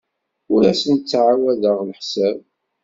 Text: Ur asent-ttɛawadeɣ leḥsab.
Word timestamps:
Ur 0.53 0.61
asent-ttɛawadeɣ 0.71 1.77
leḥsab. 1.87 2.39